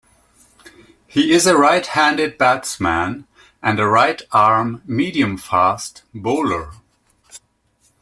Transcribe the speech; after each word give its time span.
He 1.05 1.31
is 1.31 1.45
a 1.45 1.55
right-handed 1.55 2.39
batsman 2.39 3.27
and 3.61 3.79
a 3.79 3.87
right-arm 3.87 4.81
medium-fast 4.87 6.01
bowler. 6.11 6.71